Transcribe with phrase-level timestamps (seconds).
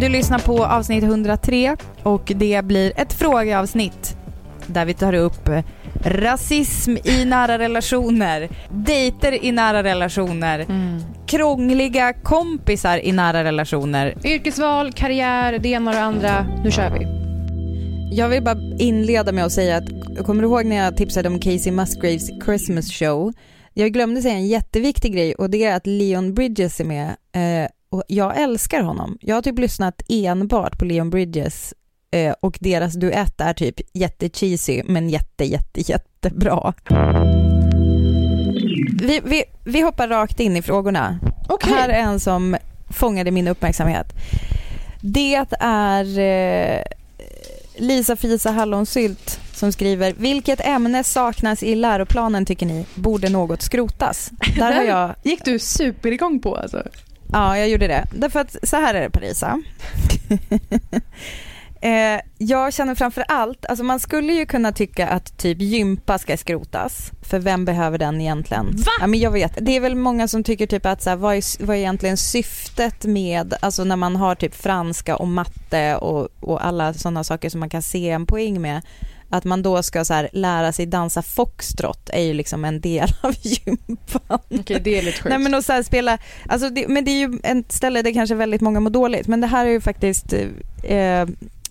[0.00, 4.16] Du lyssnar på avsnitt 103 och det blir ett frågeavsnitt
[4.66, 5.62] där vi tar upp eh,
[6.04, 11.00] rasism i nära relationer, dejter i nära relationer, Mm.
[11.26, 14.14] krångliga kompisar i nära relationer.
[14.24, 16.46] Yrkesval, karriär, det ena och det andra.
[16.64, 17.06] Nu kör vi.
[18.16, 21.38] Jag vill bara inleda med att säga att, kommer du ihåg när jag tipsade om
[21.40, 23.32] Casey Musgraves Christmas show?
[23.74, 27.08] Jag glömde säga en jätteviktig grej och det är att Leon Bridges är med.
[27.32, 29.18] Eh, och jag älskar honom.
[29.20, 31.74] Jag har typ lyssnat enbart på Leon Bridges
[32.10, 36.74] eh, och deras duett är typ jättecheesy men jätte, jätte, jättebra.
[39.00, 41.18] Vi, vi, vi hoppar rakt in i frågorna.
[41.48, 41.72] Okej.
[41.72, 42.56] Här är en som
[42.90, 44.06] fångade min uppmärksamhet.
[45.00, 46.82] Det är eh,
[47.76, 52.86] Lisa Fisa Hallonsylt som skriver Vilket ämne saknas i läroplanen tycker ni?
[52.94, 54.30] Borde något skrotas?
[54.56, 56.82] Där har jag, gick du superigång på alltså.
[57.32, 58.04] Ja jag gjorde det.
[58.12, 59.62] Därför att så här är det Parisa.
[61.80, 66.36] eh, jag känner framför allt, alltså man skulle ju kunna tycka att typ gympa ska
[66.36, 67.12] skrotas.
[67.22, 68.66] För vem behöver den egentligen?
[68.76, 68.92] Va?
[69.00, 69.58] Ja, men jag vet.
[69.60, 72.16] Det är väl många som tycker typ att så här, vad, är, vad är egentligen
[72.16, 77.50] syftet med, alltså när man har typ franska och matte och, och alla sådana saker
[77.50, 78.82] som man kan se en poäng med.
[79.30, 83.08] Att man då ska så här, lära sig dansa foxtrot är ju liksom en del
[83.20, 84.38] av gympan.
[84.50, 85.28] Okej, det är lite sjukt.
[85.28, 86.18] Nej men att så här spela,
[86.48, 89.40] alltså det, men det är ju ett ställe där kanske väldigt många mår dåligt men
[89.40, 90.32] det här är ju faktiskt
[90.82, 91.26] eh,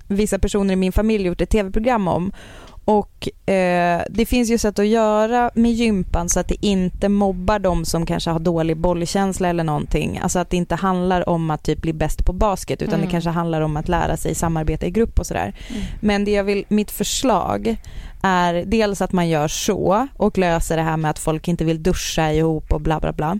[0.07, 2.31] vissa personer i min familj gjort ett tv-program om
[2.87, 7.59] och eh, det finns ju sätt att göra med gympan så att det inte mobbar
[7.59, 10.19] de som kanske har dålig bollkänsla eller någonting.
[10.23, 13.05] Alltså att det inte handlar om att typ bli bäst på basket utan Mm.
[13.05, 15.55] det kanske handlar om att lära sig samarbeta i grupp och sådär.
[15.69, 15.81] Mm.
[15.99, 17.75] Men det jag vill, mitt förslag
[18.23, 21.83] är dels att man gör så och löser det här med att folk inte vill
[21.83, 23.39] duscha ihop och bla bla bla.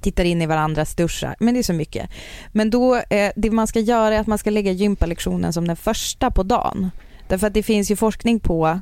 [0.00, 2.10] Tittar in i varandras duschar, men det är så mycket.
[2.52, 5.76] Men då, eh, det man ska göra är att man ska lägga gympalektionen som den
[5.76, 6.90] första på dagen.
[7.30, 8.80] Därför att det finns ju forskning på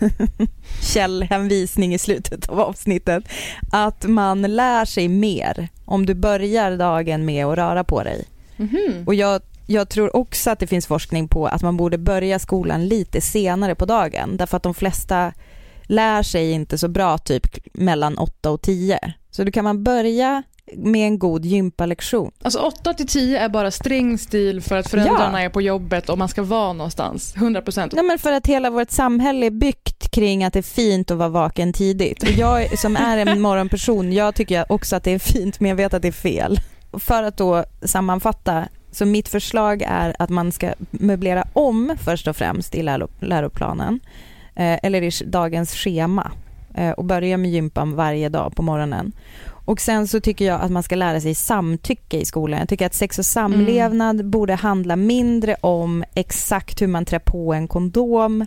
[0.82, 3.24] källhänvisning i slutet av avsnittet
[3.72, 8.24] att man lär sig mer om du börjar dagen med att röra på dig.
[8.56, 9.04] Mhm.
[9.06, 12.88] Och jag, jag tror också att det finns forskning på att man borde börja skolan
[12.88, 15.32] lite senare på dagen därför att de flesta
[15.82, 18.98] lär sig inte så bra typ mellan 8 och 10.
[19.30, 22.32] Så då kan man börja med en god gympalektion.
[22.42, 26.18] Alltså 8 till 10 är bara sträng stil för att föräldrarna är på jobbet och
[26.18, 27.34] man ska vara någonstans.
[27.36, 27.90] 100%.
[27.92, 31.18] Nej, men för att hela vårt samhälle är byggt kring att det är fint att
[31.18, 32.22] vara vaken tidigt.
[32.22, 35.76] Och jag som är en morgonperson, jag tycker också att det är fint men jag
[35.76, 36.60] vet att det är fel.
[36.92, 42.36] För att då sammanfatta, så mitt förslag är att man ska möblera om först och
[42.36, 44.00] främst i läro, läroplanen,
[44.54, 46.32] eh, eller i dagens schema
[46.74, 49.12] eh, och börja med gympan varje dag på morgonen.
[49.64, 52.58] Och sen så tycker jag att man ska lära sig samtycke i skolan.
[52.58, 57.54] Jag tycker att sex och samlevnad borde handla mindre om exakt hur man trär på
[57.54, 58.46] en kondom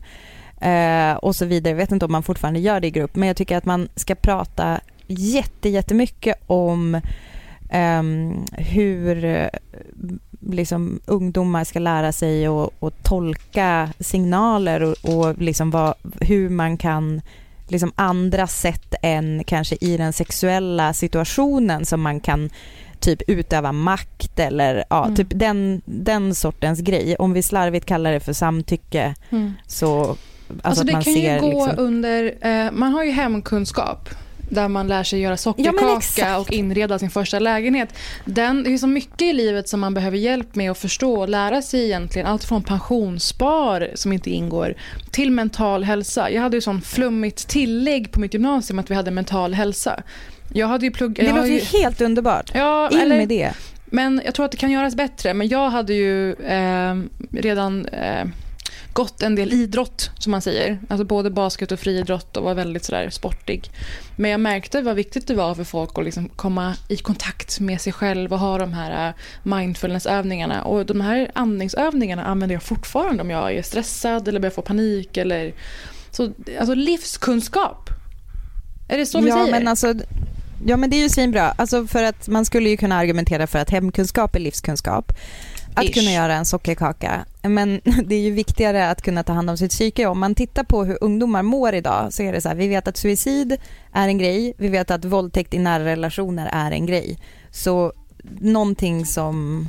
[0.62, 1.72] eh, och så vidare.
[1.72, 3.90] Jag vet inte om man fortfarande gör det i grupp, men jag tycker att man
[3.96, 7.02] ska prata jätte, jättemycket om
[7.70, 9.48] ehm, hur eh,
[10.40, 17.22] liksom, ungdomar ska lära sig att tolka signaler och, och liksom vad, hur man kan
[17.72, 22.50] liksom andra sätt än kanske i den sexuella situationen som man kan
[23.00, 25.16] typ utöva makt eller ja, Mm.
[25.16, 27.16] typ den, den sortens grej.
[27.20, 29.54] Om vi slarvigt kallar det för samtycke Mm.
[29.68, 30.18] så alltså,
[30.64, 34.10] Alltså, det man kan ju gå liksom, under, eh, man har ju hemkunskap
[34.50, 37.90] där man lär sig göra sockerkaka ja, och inreda sin första lägenhet.
[38.26, 41.30] Den, det är så mycket i livet som man behöver hjälp med att förstå och
[41.30, 42.28] lära sig egentligen.
[42.28, 44.76] Allt från pensionsspar som inte ingår
[45.12, 46.30] till mental hälsa.
[46.30, 50.04] Jag hade ju sån flummigt tillägg på mitt gymnasium att vi hade mental hälsa.
[50.54, 51.26] Jag hade ju pluggat...
[51.26, 52.52] Det låter ju helt underbart.
[52.54, 53.52] Ja, In eller, med det.
[53.86, 55.34] Men jag tror att det kan göras bättre.
[55.34, 56.96] Men jag hade ju eh,
[57.32, 58.26] redan eh,
[58.98, 60.80] gått en del idrott, som man säger.
[60.90, 63.72] Alltså både basket och friidrott och var väldigt sådär sportig.
[64.16, 67.82] Men jag märkte vad viktigt det var för folk att liksom komma i kontakt med
[67.82, 69.14] sig själv och ha de här eh,
[69.44, 70.64] mindfulnessövningarna.
[70.64, 75.18] Och de här andningsövningarna använder jag fortfarande om jag är stressad eller börjar få panik.
[75.18, 75.54] Eller...
[76.12, 77.90] Så, alltså livskunskap.
[78.90, 79.52] Är det så vi ja, säger?
[79.52, 79.94] Men alltså,
[80.66, 81.54] ja men det är ju svinbra.
[81.58, 85.12] Alltså för att man skulle ju kunna argumentera för att hemkunskap är livskunskap
[85.78, 85.94] att Ish.
[85.94, 87.26] kunna göra en sockerkaka.
[87.42, 90.06] Men det är ju viktigare att kunna ta hand om sitt psyke.
[90.06, 92.88] Om man tittar på hur ungdomar mår idag så är det så här, vi vet
[92.88, 93.58] att suicid
[93.94, 97.20] är en grej, vi vet att våldtäkt i nära relationer är en grej.
[97.52, 97.94] Så
[98.40, 99.68] någonting som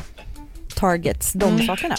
[0.77, 1.67] targets de mm.
[1.67, 1.97] sakerna.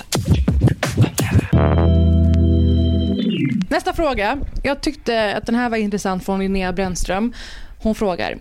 [3.70, 4.38] Nästa fråga.
[4.64, 7.34] Jag tyckte att den här var intressant från Linnea Brännström.
[7.82, 8.38] Hon frågar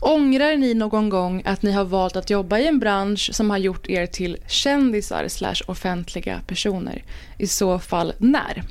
[0.00, 3.58] Ångrar ni någon gång att ni har valt att jobba i en bransch som har
[3.58, 7.04] gjort er till kändisar slash offentliga personer?
[7.38, 8.62] I så fall när?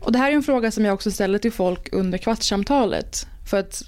[0.00, 3.26] Och Det här är en fråga som jag också ställer till folk under kvartssamtalet.
[3.50, 3.82] För att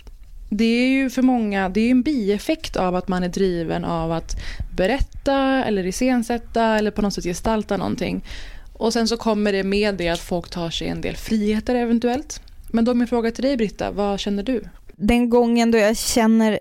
[0.51, 4.13] det är ju för många det är en bieffekt av att man är driven av
[4.13, 4.37] att
[4.77, 8.25] berätta eller iscensätta eller på något sätt gestalta någonting.
[8.73, 12.41] Och sen så kommer det med det att folk tar sig en del friheter eventuellt.
[12.73, 14.65] Men då min fråga till dig Britta, vad känner du?
[15.01, 16.61] Den gången då jag känner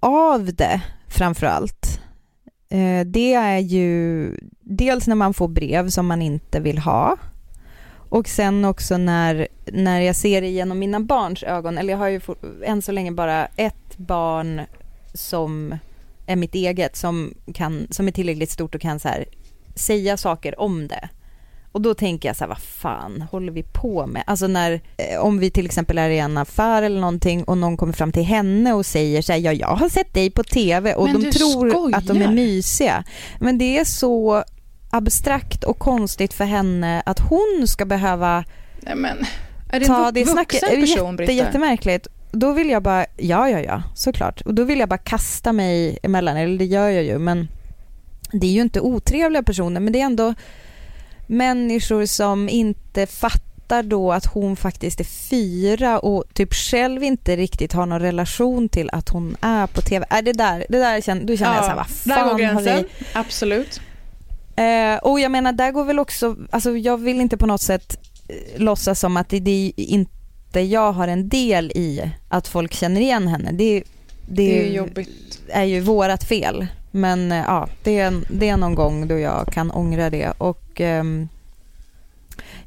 [0.00, 2.00] av det framför allt,
[2.68, 4.30] eh, det är ju
[4.60, 7.16] dels när man får brev som man inte vill ha
[8.08, 12.08] och sen också när, när jag ser det genom mina barns ögon, eller jag har
[12.08, 12.20] ju
[12.64, 14.60] än så länge bara ett barn
[15.14, 15.78] som
[16.26, 19.24] är mitt eget, som, kan, som är tillräckligt stort och kan så här,
[19.74, 21.08] säga saker om det.
[21.76, 24.24] Och då tänker jag så här, vad fan håller vi på med?
[24.26, 27.76] Alltså när, eh, om vi till exempel är i en affär eller någonting och någon
[27.76, 30.94] kommer fram till henne och säger så här, ja jag har sett dig på TV
[30.94, 31.98] och Men de tror skojar.
[31.98, 33.04] att de är mysiga.
[33.40, 34.44] Men det är så
[34.90, 38.44] abstrakt och konstigt för henne att hon ska behöva
[38.80, 39.14] Nej,
[39.68, 40.60] är det ta det snacket.
[40.60, 42.06] Det är jätte, jättemärkligt.
[42.32, 44.40] Då vill jag bara, ja ja ja, såklart.
[44.40, 47.48] Och då vill jag bara kasta mig emellan, eller det gör jag ju, men
[48.32, 50.34] det är ju inte otrevliga personer, men det är ändå
[51.26, 57.72] människor som inte fattar då att hon faktiskt är fyra och typ själv inte riktigt
[57.72, 60.06] har någon relation till att hon är på TV.
[60.10, 62.32] Är det där, det där känner, då känner ja, jag så här, vad fan där
[62.32, 62.84] går gränsen.
[62.98, 63.06] Vi...
[63.12, 63.80] Absolut.
[64.56, 67.98] Eh, och jag menar, där går väl också, alltså jag vill inte på något sätt
[68.28, 73.00] eh, låtsas som att det, det inte jag har en del i att folk känner
[73.00, 73.52] igen henne.
[73.52, 73.84] Det, det,
[74.26, 75.40] det är jobbigt.
[75.48, 76.66] är ju vårat fel.
[76.96, 80.32] Men eh, ja, det är, det är någon gång då jag kan ångra det.
[80.38, 81.04] Och eh,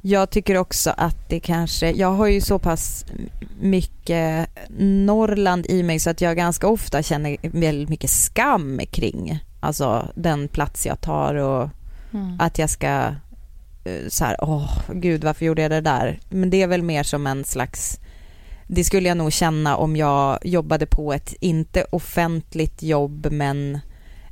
[0.01, 3.05] jag tycker också att det kanske, jag har ju så pass
[3.61, 10.07] mycket Norrland i mig så att jag ganska ofta känner väldigt mycket skam kring alltså
[10.15, 11.69] den plats jag tar och
[12.13, 12.39] mm.
[12.39, 12.87] att jag ska
[13.83, 16.19] eh, så här, åh gud varför gjorde jag det där?
[16.29, 17.99] Men det är väl mer som en slags
[18.67, 23.79] det skulle jag nog känna om jag jobbade på ett, inte offentligt jobb men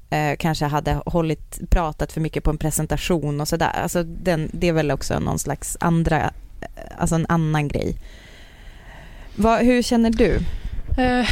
[0.09, 3.71] eh, kanske hade hållit, pratat för mycket på en presentation och sådär.
[3.83, 6.21] Alltså den, det är väl också någon slags andra,
[6.61, 6.67] eh,
[6.97, 7.97] alltså en annan grej.
[9.35, 10.39] Va, hur känner du?
[10.97, 11.27] Eh,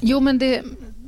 [0.00, 0.62] jo men det,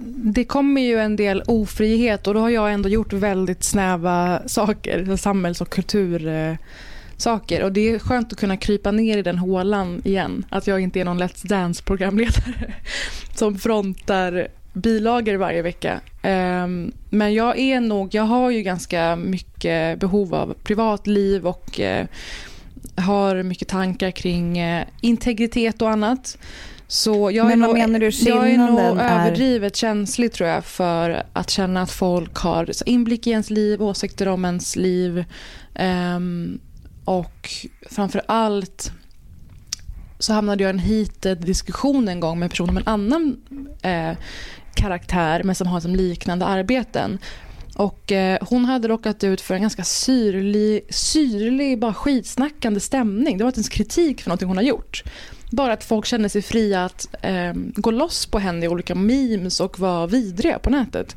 [0.07, 5.17] det kommer ju en del ofrihet och då har jag ändå gjort väldigt snäva saker,
[5.17, 7.61] samhälls och kultursaker.
[7.61, 10.47] Eh, och det är skönt att kunna krypa ner i den hålan igen.
[10.49, 12.73] Att jag inte är någon Let's Dance-programledare
[13.35, 16.01] som frontar bilagor varje vecka.
[16.23, 22.07] Ehm, men jag är nog, jag har ju ganska mycket behov av privatliv och eh,
[22.97, 26.39] har mycket tankar kring eh, integritet och annat.
[26.87, 31.23] Så jag Men är nog, menar du jag är nog överdrivet känslig tror jag för
[31.33, 35.25] att känna att folk har inblick i ens liv, åsikter om ens liv.
[36.17, 36.61] Um,
[37.05, 37.51] och
[37.91, 38.93] framför allt
[40.19, 43.37] så hamnade jag i en heated diskussion en gång med en person om en annan
[43.83, 44.17] eh,
[44.75, 47.19] karaktär men som har som liknande arbeten.
[47.77, 53.39] Och eh, hon hade råkat ut för en ganska syrlig, syrlig, bara skitsnackande stämning.
[53.39, 55.03] Det var inte ens kritik för någonting hon har gjort.
[55.51, 59.61] Bara att folk kände sig fria att eh, gå loss på henne i olika memes
[59.61, 61.17] och vara vidriga på nätet.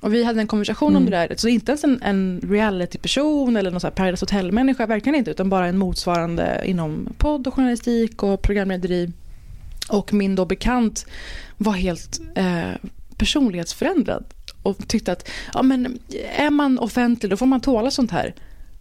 [0.00, 1.02] Och vi hade en konversation mm.
[1.02, 1.34] om det där.
[1.36, 5.30] Så inte ens en, en reality-person eller någon så här Paradise Hotel-människa, verkligen inte.
[5.30, 9.12] Utan bara en motsvarande inom podd och journalistik och programlederi
[9.88, 11.06] Och min då bekant
[11.56, 12.72] var helt eh,
[13.16, 14.24] personlighetsförändrad
[14.62, 15.98] och tyckte att ja, men
[16.36, 18.34] är man offentlig då får man tåla sånt här.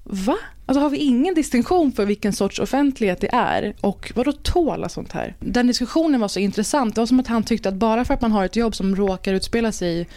[0.03, 0.37] Va?
[0.65, 4.89] Alltså har vi ingen distinktion för vilken sorts offentlighet det är och vad då tåla
[4.89, 5.35] sånt här?
[5.39, 6.95] Den diskussionen var så intressant.
[6.95, 8.95] Det var som att han tyckte att bara för att man har ett jobb som
[8.95, 10.07] råkar utspela sig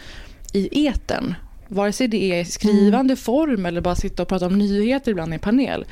[0.53, 1.35] i eten
[1.67, 3.17] vare sig det är i skrivande mm.
[3.17, 5.85] form eller bara sitta och prata om nyheter ibland i en panel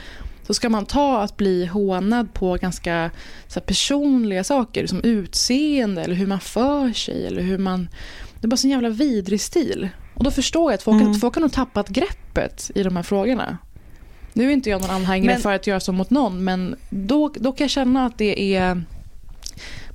[0.49, 3.11] så ska man ta att bli hånad på ganska
[3.47, 7.89] så personliga saker som utseende eller hur man för sig eller hur man...
[8.39, 9.89] Det är bara en jävla vidrig stil.
[10.13, 11.13] Och då förstår jag att folk, mm.
[11.13, 13.57] folk har nog tappat greppet i de här frågorna.
[14.33, 15.41] Nu är inte jag någon anhängare men...
[15.41, 18.83] för att göra så mot någon men då, då kan jag känna att det är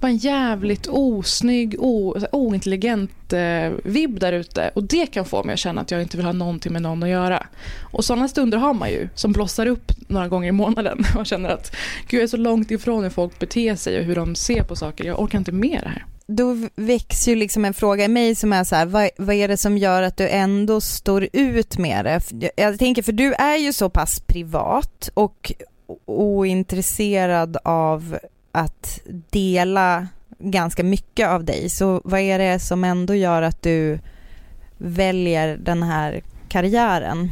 [0.04, 4.70] skapa en jävligt osnygg, o, ointelligent eh, vibb där ute.
[4.74, 7.02] Och det kan få mig att känna att jag inte vill ha någonting med någon
[7.02, 7.46] att göra.
[7.92, 11.04] Och sådana stunder har man ju, som blossar upp några gånger i månaden.
[11.14, 11.76] Man känner att
[12.08, 14.76] gud, jag är så långt ifrån hur folk beter sig och hur de ser på
[14.76, 15.04] saker.
[15.04, 16.04] Jag orkar inte med det här.
[16.26, 19.48] Då väcks ju liksom en fråga i mig som är så här, vad, vad är
[19.48, 22.50] det som gör att du ändå står ut med det?
[22.56, 25.52] Jag tänker, för du är ju så pass privat och
[26.06, 28.18] ointresserad av
[28.54, 30.06] att dela
[30.38, 31.70] ganska mycket av dig.
[31.70, 33.98] Så vad är det som ändå gör att du
[34.78, 37.30] väljer den här karriären?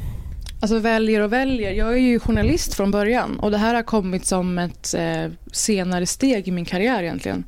[0.61, 1.73] Alltså väljer och väljer.
[1.73, 6.07] Jag är ju journalist från början och det här har kommit som ett eh, senare
[6.07, 7.45] steg i min karriär egentligen.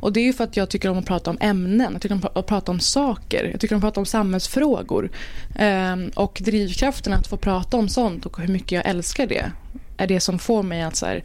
[0.00, 2.14] Och det är ju för att jag tycker om att prata om ämnen, jag tycker
[2.14, 5.10] om att prata om saker, jag tycker om att prata om samhällsfrågor.
[5.58, 9.50] Eh, och drivkraften att få prata om sånt och hur mycket jag älskar det
[9.96, 11.22] är det som får mig att så här,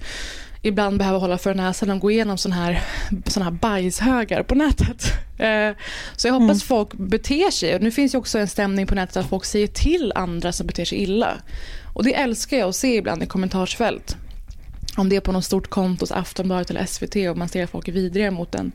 [0.62, 2.84] ibland behöver hålla för näsan och gå igenom sådana här,
[3.26, 5.04] såna här bajshögar på nätet.
[5.42, 5.76] Eh,
[6.16, 6.60] så jag hoppas mm.
[6.60, 7.80] folk beter sig.
[7.80, 10.86] Nu finns ju också en stämning på nätet att folk säger till andra som beter
[10.86, 11.38] sig illa.
[11.94, 14.16] Och det älskar jag att se ibland i kommentarsfält.
[14.98, 17.70] Om det är på något stort konto hos Aftonbladet eller SVT och man ser att
[17.70, 18.72] folk är vidriga mot en.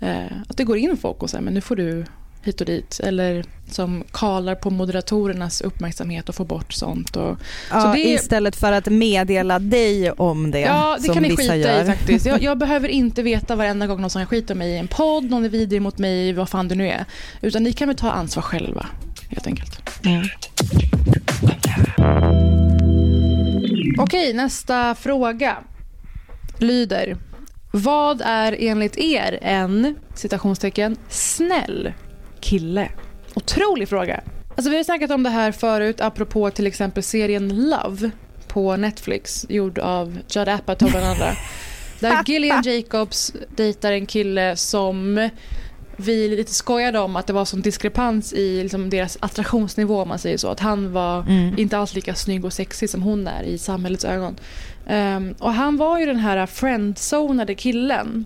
[0.00, 2.04] Eh, att det går in folk och säger men nu får du
[2.44, 3.00] hit och dit.
[3.02, 7.16] Eller som kalar på moderatorernas uppmärksamhet och får bort sånt.
[7.16, 7.38] Och,
[7.70, 10.60] ja, så det, istället för att meddela dig om det.
[10.60, 11.82] Ja, det kan ni skita gör.
[11.82, 12.26] i faktiskt.
[12.26, 15.44] Jag, jag, behöver inte veta varenda gång någon som skiter mig i en podd, någon
[15.44, 17.04] är vidrig mot mig, vad fan det nu är.
[17.40, 18.86] Utan ni kan väl ta ansvar själva,
[19.28, 20.04] helt enkelt.
[20.04, 20.26] Mm.
[23.98, 25.56] Okej, nästa fråga
[26.58, 27.16] lyder.
[27.70, 31.92] Vad är enligt er en citationstecken snäll
[32.42, 32.88] kille?
[33.34, 34.20] Otrolig fråga.
[34.56, 38.10] Alltså vi har snackat om det här förut apropå till exempel serien Love
[38.48, 41.32] på Netflix gjord av Judd Apatow bland andra.
[42.00, 45.28] Där Gillian Jacobs dejtar en kille som
[45.96, 50.18] vi lite skojade om att det var sån diskrepans i liksom deras attraktionsnivå om man
[50.18, 50.48] säger så.
[50.48, 51.58] Att han var mm.
[51.58, 54.36] inte alls lika snygg och sexig som hon är i samhällets ögon.
[54.88, 58.24] Um, och han var ju den här friendzonade killen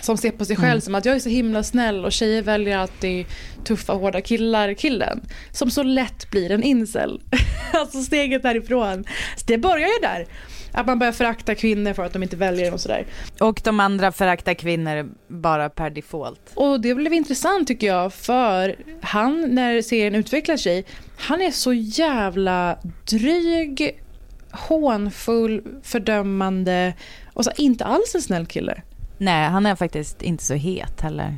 [0.00, 0.80] som ser på sig själv mm.
[0.80, 3.26] som att jag är så himla snäll och tjejer väljer alltid
[3.64, 5.20] tuffa hårda killar killen.
[5.52, 7.20] Som så lätt blir en incel.
[7.72, 9.04] alltså steget därifrån.
[9.36, 10.26] Så det börjar ju där.
[10.72, 13.06] Att man börjar förakta kvinnor för att de inte väljer och sådär.
[13.40, 16.40] Och de andra föraktar kvinnor bara per default.
[16.54, 20.84] Och det blev intressant tycker jag för han när serien utvecklar sig,
[21.16, 22.78] han är så jävla
[23.10, 24.02] dryg,
[24.50, 26.94] hånfull, fördömande
[27.34, 28.82] och så inte alls en snäll kille.
[29.18, 31.36] Nej, han är faktiskt inte så het heller.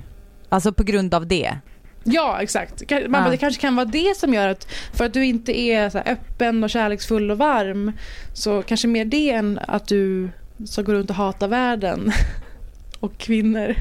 [0.49, 1.59] Alltså på grund av det.
[2.05, 2.91] Ja, exakt.
[2.91, 3.31] Man, ja.
[3.31, 6.65] Det kanske kan vara det som gör att, för att du inte är så öppen
[6.65, 7.93] och kärleksfull och varm,
[8.33, 10.31] så kanske mer det än att du
[10.67, 12.13] ska gå runt och hata världen
[13.01, 13.75] och kvinnor.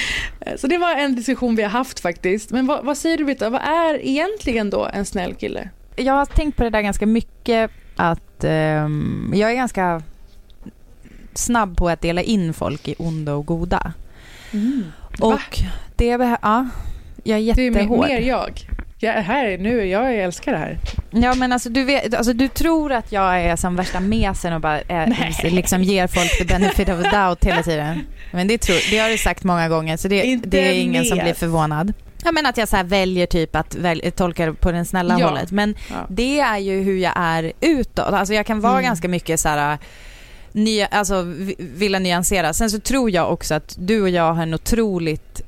[0.56, 2.50] Så det var en diskussion vi har haft faktiskt.
[2.50, 5.68] Men vad, vad säger du Britta, vad är egentligen då en snäll kille?
[5.96, 10.02] Jag har tänkt på det där ganska mycket, att um, jag är ganska
[11.38, 13.92] snabb på att dela in folk i onda och goda.
[14.52, 14.84] Mm.
[15.20, 15.60] Och
[15.96, 16.06] det,
[16.42, 16.68] ja,
[17.24, 18.06] jag är jättehård.
[18.06, 18.66] Du är mer jag.
[18.98, 20.78] Jag är här nu, jag älskar det här.
[21.10, 24.60] Ja men alltså du, vet, alltså du tror att jag är som värsta mesen och
[24.60, 28.00] bara är, liksom ger folk the benefit of the doubt hela tiden.
[28.32, 31.08] Men det, tror, det har du sagt många gånger så det, det är ingen mes.
[31.08, 31.92] som blir förvånad.
[32.24, 35.26] Ja men att jag så väljer typ att väl, tolka det på den snälla ja.
[35.26, 35.50] hållet.
[35.50, 36.06] Men ja.
[36.08, 37.98] det är ju hur jag är utåt.
[37.98, 38.84] Alltså jag kan vara mm.
[38.84, 39.78] ganska mycket så här
[40.54, 41.22] nya, alltså,
[41.58, 42.52] vilja nyansera.
[42.52, 45.42] Sen så tror jag också att du och jag har en otroligt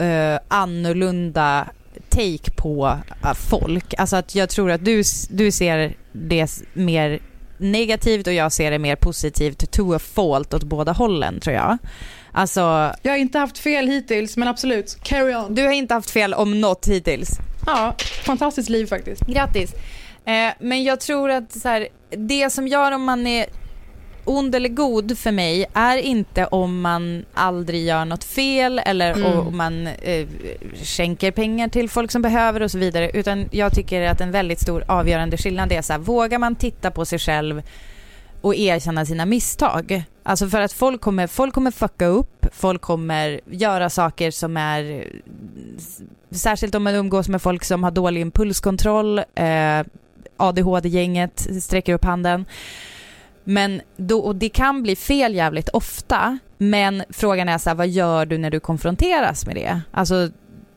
[0.00, 1.68] uh, annorlunda
[2.08, 3.94] take på uh, folk.
[3.98, 7.20] Alltså att jag tror att du, du ser det mer
[7.58, 11.78] negativt och jag ser det mer positivt to a fault åt båda hållen tror jag.
[12.32, 12.60] Alltså,
[13.02, 15.54] jag har inte haft fel hittills men absolut, carry on.
[15.54, 17.38] Du har inte haft fel om något hittills.
[17.66, 17.94] Ja,
[18.24, 19.26] fantastiskt liv faktiskt.
[19.26, 19.74] Grattis.
[20.24, 23.46] Eh, men jag tror att så här, det som gör om man är
[24.24, 29.38] ond eller god för mig är inte om man aldrig gör något fel eller mm.
[29.38, 30.26] om man eh,
[30.82, 33.10] skänker pengar till folk som behöver och så vidare.
[33.10, 36.90] Utan jag tycker att en väldigt stor avgörande skillnad är så här, vågar man titta
[36.90, 37.62] på sig själv
[38.40, 40.04] och erkänna sina misstag?
[40.22, 45.04] Alltså för att folk kommer, folk kommer fucka upp, folk kommer göra saker som är
[46.30, 49.80] särskilt om man umgås med folk som har dålig impulskontroll, eh,
[50.36, 52.44] ADHD-gänget sträcker upp handen.
[53.44, 57.88] Men då, och det kan bli fel jävligt ofta, men frågan är så här, vad
[57.88, 59.80] gör du när du konfronteras med det?
[59.90, 60.28] Alltså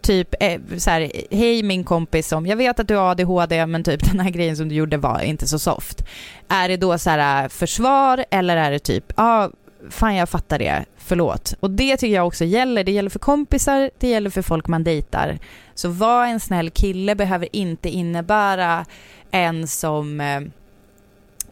[0.02, 3.84] typ eh, så här, hej min kompis som, jag vet att du har ADHD men
[3.84, 6.04] typ den här grejen som du gjorde var inte så soft.
[6.48, 9.52] Är det då så här eh, försvar eller är det typ, ja ah,
[9.90, 11.54] fan jag fattar det, förlåt.
[11.60, 14.84] Och det tycker jag också gäller, det gäller för kompisar, det gäller för folk man
[14.84, 15.40] dejtar.
[15.76, 18.86] Så var en snäll kille behöver inte innebära
[19.32, 20.42] en som eh,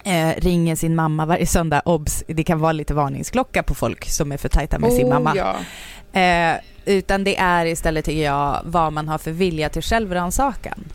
[0.06, 4.32] eh, ringer sin mamma varje söndag, obs, det kan vara lite varningsklocka på folk som
[4.32, 5.34] är för tajta med oh, sin mamma.
[5.36, 5.56] Ja.
[6.22, 10.86] Eh, utan det är istället, tycker jag, vad man har för vilja till självrannsakan.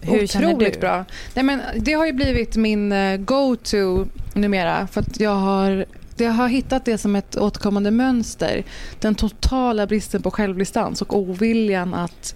[0.00, 1.04] Hur Otroligt bra.
[1.34, 4.86] Nej, men det har ju blivit min eh, go-to numera.
[4.86, 5.84] För jag har,
[6.16, 8.64] jag har hittat det som ett återkommande mönster.
[9.00, 12.34] Den totala bristen på självdistans och oviljan att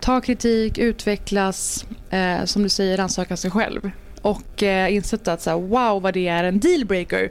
[0.00, 3.90] ta kritik, utvecklas, eh, som du säger, rannsaka sig själv.
[4.22, 7.30] Och eh, insett att så här, wow vad det är en dealbreaker.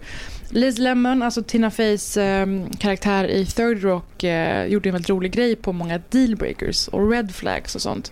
[0.49, 2.47] Liz Lemon, alltså Tina Feys eh,
[2.79, 7.35] karaktär i Third Rock eh, gjorde en väldigt rolig grej på många dealbreakers och red
[7.35, 8.11] flags och sånt.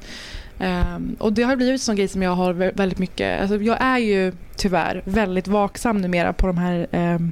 [0.60, 3.82] Um, och det har blivit en sån grej som jag har väldigt mycket, alltså jag
[3.82, 7.32] är ju tyvärr väldigt vaksam numera på de här um,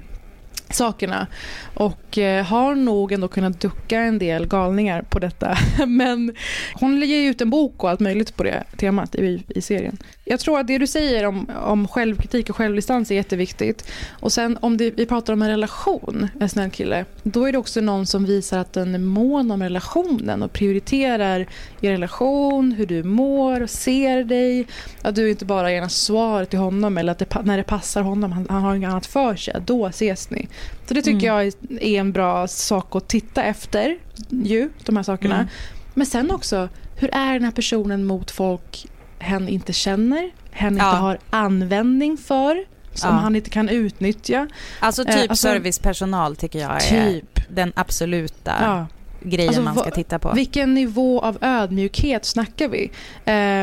[0.70, 1.28] sakerna.
[1.74, 5.58] Och eh, har nog ändå kunnat ducka en del galningar på detta.
[5.88, 6.36] Men
[6.74, 9.98] hon ger ut en bok och allt möjligt på det temat i, i serien.
[10.30, 13.92] Jag tror att det du säger om, om självkritik och självdistans är jätteviktigt.
[14.10, 17.58] Och sen om det, vi pratar om en relation, en snäll kille, då är det
[17.58, 21.48] också någon som visar att den är mån om relationen och prioriterar
[21.82, 24.68] i relation, hur du mår, ser dig.
[25.02, 28.32] Att du inte bara ger svar till honom eller att det, när det passar honom,
[28.32, 30.48] han, han har inget annat för sig, då ses ni.
[30.88, 31.36] Så det tycker mm.
[31.36, 31.46] jag
[31.82, 33.98] är en bra sak att titta efter,
[34.30, 35.36] ju, de här sakerna.
[35.36, 35.48] Mm.
[35.94, 38.88] Men sen också, hur är den här personen mot folk
[39.20, 40.90] hen inte känner, hen ja.
[40.90, 43.16] inte har användning för, som ja.
[43.16, 44.48] han inte kan utnyttja.
[44.80, 47.40] Alltså typ eh, alltså, servicepersonal tycker jag är typ.
[47.50, 48.88] den absoluta ja
[49.22, 50.32] grejen alltså, man ska titta på.
[50.32, 52.92] Vilken nivå av ödmjukhet snackar vi?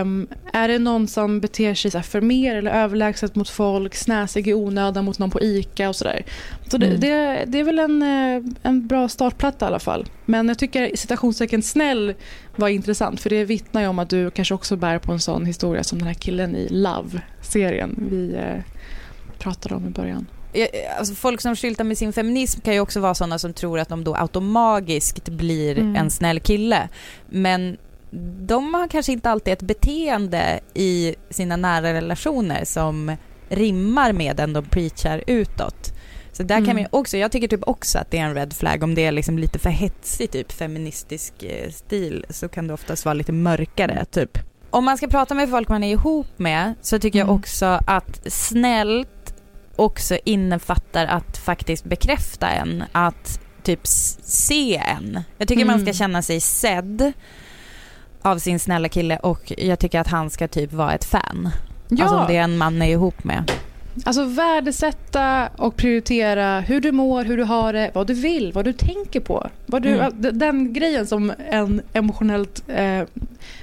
[0.01, 4.49] Um, är det någon som beter sig så för mer eller överlägset mot folk, snäsig
[4.49, 6.25] i onödan mot någon på ICA och sådär.
[6.69, 7.01] Så det, mm.
[7.01, 10.07] det, det, är väl en, eh, en bra startplatta i alla fall.
[10.25, 12.15] Men jag tycker citationstecken snäll
[12.57, 15.47] var intressant för det vittnar ju om att du kanske också bär på en sån
[15.47, 18.63] historia som den här killen i Love-serien vi eh,
[19.39, 20.27] pratade om i början
[20.99, 23.89] alltså folk som skyltar med sin feminism kan ju också vara sådana som tror att
[23.89, 25.97] de då automatiskt blir mm.
[25.97, 26.89] en snäll kille.
[27.31, 27.77] Men
[28.47, 33.17] de har kanske inte alltid ett beteende i sina nära relationer som
[33.49, 35.93] rimmar med den de preachar utåt.
[36.33, 36.67] Så där mm.
[36.67, 39.05] kan man också, jag tycker typ också att det är en red flag om det
[39.05, 43.33] är liksom lite för hetsig typ feministisk eh, stil så kan det oftast vara lite
[43.33, 44.39] mörkare typ.
[44.71, 47.29] Om man ska prata med folk man är ihop med så tycker mm.
[47.29, 49.09] jag också att snällt
[49.77, 55.21] också innefattar att faktiskt bekräfta en, att typ se en.
[55.39, 55.73] Jag tycker mm.
[55.73, 55.95] man ska mm.
[55.95, 57.13] känna sig sedd
[58.23, 61.51] av sin snälla kille och jag tycker att han ska typ vara ett fan.
[61.89, 62.05] Ja.
[62.05, 63.53] Alltså om det är en man är ihop med.
[64.05, 68.65] Alltså värdesätta och prioritera hur du mår, hur du har det, vad du vill, vad
[68.65, 69.47] du tänker på.
[69.67, 70.13] Vad du, mm.
[70.39, 73.03] Den grejen som en emotionellt eh,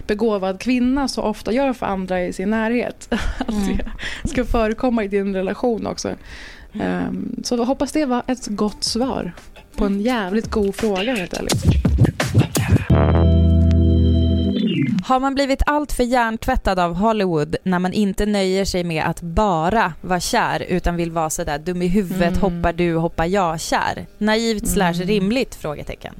[0.08, 3.14] begåvad kvinna så ofta gör för andra i sin närhet.
[3.48, 3.74] Mm.
[3.74, 3.86] Att
[4.24, 6.16] det ska förekomma i din relation också.
[6.74, 7.08] Mm.
[7.08, 9.32] Um, så hoppas det var ett gott svar
[9.76, 11.64] på en jävligt god fråga helt ärligt.
[15.04, 19.22] Har man blivit allt för hjärntvättad av Hollywood när man inte nöjer sig med att
[19.22, 22.42] bara vara kär utan vill vara sådär dum i huvudet, mm.
[22.42, 24.06] hoppar du, hoppar jag kär?
[24.18, 24.74] Naivt mm.
[24.74, 25.56] slash rimligt?
[25.56, 26.16] Frågetecken.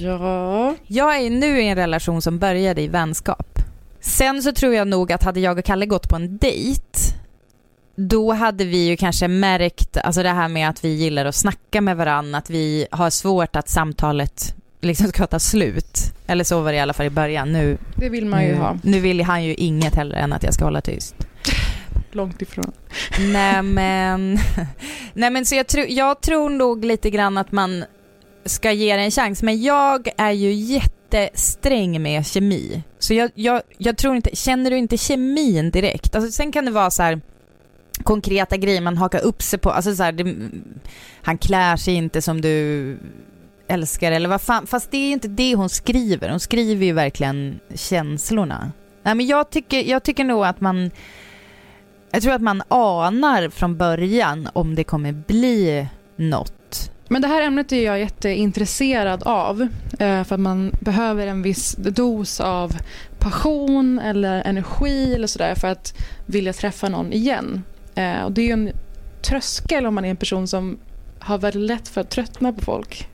[0.00, 0.74] Ja.
[0.86, 3.58] Jag är nu i en relation som började i vänskap.
[4.00, 7.16] Sen så tror jag nog att hade jag och Kalle gått på en dejt
[7.96, 11.80] då hade vi ju kanske märkt, alltså det här med att vi gillar att snacka
[11.80, 16.05] med varandra, att vi har svårt att samtalet liksom ska ta slut.
[16.26, 17.52] Eller så var det i alla fall i början.
[17.52, 18.78] Nu, det vill man ju nu, ha.
[18.82, 21.14] Nu vill han ju inget heller än att jag ska hålla tyst.
[22.12, 22.72] Långt ifrån.
[23.32, 24.38] Nej men,
[25.14, 27.84] nej, men så jag, tro, jag tror nog lite grann att man
[28.44, 29.42] ska ge det en chans.
[29.42, 32.82] Men jag är ju jättesträng med kemi.
[32.98, 36.14] Så jag, jag, jag tror inte, känner du inte kemin direkt?
[36.14, 37.20] Alltså, sen kan det vara så här,
[38.02, 39.70] konkreta grejer man hakar upp sig på.
[39.70, 40.36] Alltså så här, det,
[41.22, 42.98] han klär sig inte som du
[43.68, 44.66] älskar eller vad fan.
[44.66, 46.28] Fast det är ju inte det hon skriver.
[46.28, 48.72] Hon skriver ju verkligen känslorna.
[49.02, 50.90] Nej, men jag tycker, jag tycker nog att man...
[52.10, 56.90] Jag tror att man anar från början om det kommer bli något.
[57.08, 59.68] Men det här ämnet är jag jätteintresserad av.
[59.98, 62.72] Eh, för att man behöver en viss dos av
[63.18, 65.94] passion eller energi eller sådär för att
[66.26, 67.62] vilja träffa någon igen.
[67.94, 68.70] Eh, och det är ju en
[69.22, 70.78] tröskel om man är en person som
[71.18, 73.08] har väldigt lätt för att tröttna på folk.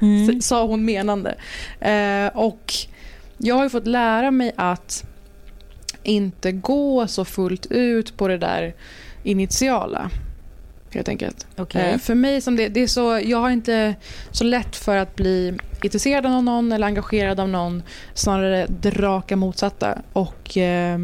[0.00, 0.40] Mm.
[0.40, 1.34] Sa hon menande.
[1.80, 2.72] Eh, och
[3.38, 5.04] jag har ju fått lära mig att
[6.02, 8.74] inte gå så fullt ut på det där
[9.22, 10.10] initiala.
[10.90, 11.46] Helt enkelt.
[11.56, 11.90] Okay.
[11.90, 13.94] Eh, för mig som det, det är så, jag har inte
[14.30, 17.82] så lätt för att bli intresserad av någon eller engagerad av någon.
[18.14, 19.98] Snarare det raka motsatta.
[20.12, 20.98] Och eh,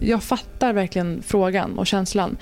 [0.00, 2.36] jag fattar verkligen frågan och känslan.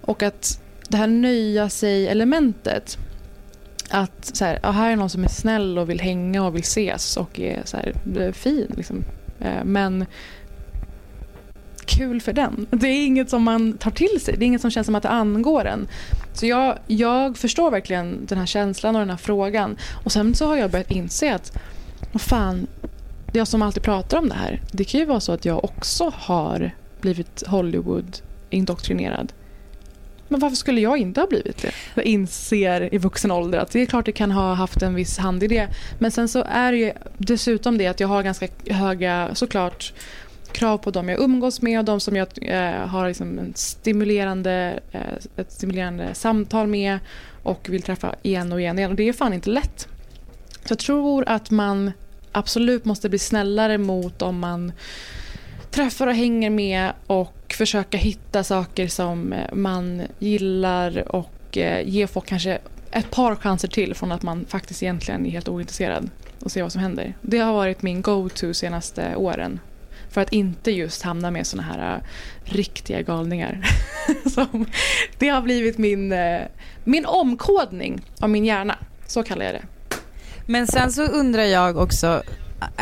[0.00, 2.98] Och att det här nöja sig-elementet.
[3.90, 6.62] Att så här, ja, här är någon som är snäll och vill hänga och vill
[6.62, 8.72] ses och är så här, eh, fin.
[8.76, 9.04] Liksom.
[9.40, 10.06] Eh, men
[11.84, 12.66] kul för den.
[12.70, 14.34] Det är inget som man tar till sig.
[14.38, 15.88] Det är inget som känns som att det angår en.
[16.32, 19.76] Så jag, jag förstår verkligen den här känslan och den här frågan.
[20.04, 21.58] Och sen så har jag börjat inse att,
[22.12, 22.66] vad fan,
[23.32, 24.62] jag som alltid pratar om det här.
[24.72, 26.70] Det kan ju vara så att jag också har
[27.00, 29.32] blivit Hollywood-indoktrinerad.
[30.28, 31.70] Men varför skulle jag inte ha blivit det?
[31.94, 35.18] Jag inser i vuxen ålder att det är klart det kan ha haft en viss
[35.18, 35.68] hand i det.
[35.98, 39.92] Men sen så är det ju dessutom det att jag har ganska höga, såklart,
[40.52, 44.80] krav på dem jag umgås med och de som jag eh, har liksom en stimulerande,
[44.92, 45.00] eh,
[45.36, 46.98] ett stimulerande samtal med
[47.42, 48.90] och vill träffa igen och igen, igen.
[48.90, 49.88] Och det är fan inte lätt.
[50.64, 51.92] Så jag tror att man
[52.32, 54.72] absolut måste bli snällare mot om man
[55.70, 62.06] träffar och hänger med och försöka hitta saker som eh, man gillar och eh, ge
[62.06, 62.58] folk kanske
[62.90, 66.72] ett par chanser till från att man faktiskt egentligen är helt ointresserad och se vad
[66.72, 67.14] som händer.
[67.22, 69.60] Det har varit min go-to senaste åren
[70.10, 72.02] för att inte just hamna med såna här eh,
[72.44, 73.60] riktiga galningar.
[74.34, 74.66] Som,
[75.18, 76.14] det har blivit min,
[76.84, 78.78] min omkodning av min hjärna.
[79.06, 79.62] Så kallar jag det.
[80.46, 82.22] Men sen så undrar jag också,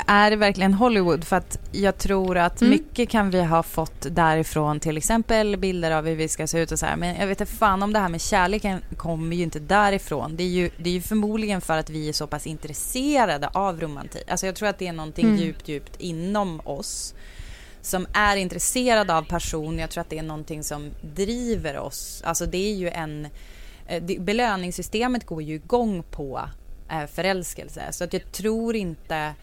[0.07, 1.25] är det verkligen Hollywood?
[1.25, 2.71] För att jag tror att mm.
[2.71, 6.73] mycket kan vi ha fått därifrån, till exempel bilder av hur vi ska se ut
[6.73, 6.97] och så här.
[6.97, 10.37] Men jag vet inte fan om det här med kärleken kommer ju inte därifrån.
[10.37, 13.81] Det är ju, det är ju förmodligen för att vi är så pass intresserade av
[13.81, 14.31] romantik.
[14.31, 15.37] Alltså jag tror att det är någonting mm.
[15.37, 17.15] djupt, djupt inom oss
[17.83, 19.79] som är intresserad av person.
[19.79, 22.23] Jag tror att det är någonting som driver oss.
[22.25, 23.29] Alltså det är ju en...
[23.87, 26.49] Eh, belöningssystemet går ju igång på
[26.91, 27.83] eh, förälskelse.
[27.91, 29.35] Så att jag tror inte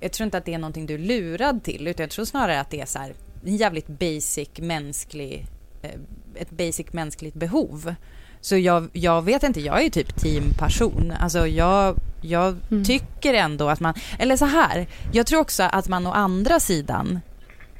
[0.00, 2.60] jag tror inte att det är någonting du är lurad till utan jag tror snarare
[2.60, 5.46] att det är så här, en jävligt basic mänsklig,
[5.82, 5.90] eh,
[6.34, 7.94] ett basic mänskligt behov.
[8.40, 11.12] Så jag, jag vet inte, jag är ju typ teamperson.
[11.20, 12.84] Alltså jag, jag mm.
[12.84, 17.20] tycker ändå att man, eller så här, jag tror också att man å andra sidan